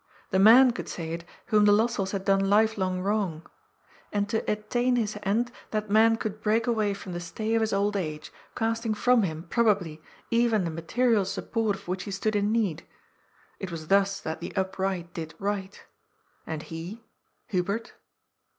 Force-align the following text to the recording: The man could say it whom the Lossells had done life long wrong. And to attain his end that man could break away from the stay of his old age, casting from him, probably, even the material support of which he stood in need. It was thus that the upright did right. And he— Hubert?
The 0.31 0.39
man 0.39 0.71
could 0.71 0.89
say 0.89 1.11
it 1.11 1.25
whom 1.53 1.65
the 1.65 1.71
Lossells 1.71 2.09
had 2.11 2.25
done 2.25 2.49
life 2.49 2.75
long 2.75 3.01
wrong. 3.01 3.45
And 4.11 4.27
to 4.29 4.39
attain 4.51 4.95
his 4.95 5.15
end 5.21 5.51
that 5.69 5.91
man 5.91 6.15
could 6.17 6.41
break 6.41 6.65
away 6.65 6.95
from 6.95 7.13
the 7.13 7.19
stay 7.19 7.53
of 7.53 7.61
his 7.61 7.71
old 7.71 7.95
age, 7.95 8.33
casting 8.55 8.95
from 8.95 9.21
him, 9.21 9.43
probably, 9.47 10.01
even 10.31 10.63
the 10.63 10.71
material 10.71 11.23
support 11.23 11.75
of 11.75 11.87
which 11.87 12.05
he 12.05 12.09
stood 12.09 12.35
in 12.35 12.51
need. 12.51 12.83
It 13.59 13.69
was 13.69 13.89
thus 13.89 14.19
that 14.21 14.39
the 14.41 14.51
upright 14.55 15.13
did 15.13 15.35
right. 15.37 15.79
And 16.47 16.63
he— 16.63 17.03
Hubert? 17.49 17.93